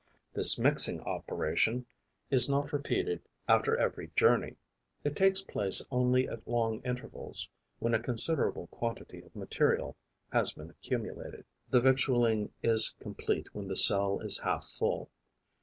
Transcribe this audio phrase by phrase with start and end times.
[0.33, 1.85] This mixing operation
[2.31, 4.55] is not repeated after every journey:
[5.03, 9.95] it takes place only at long intervals, when a considerable quantity of material
[10.33, 11.45] has been accumulated.
[11.69, 15.11] The victualling is complete when the cell is half full.